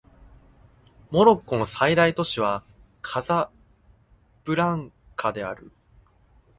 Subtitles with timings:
[1.11, 2.63] モロッコの最大都市は
[3.03, 3.51] カサ
[4.45, 5.71] ブランカである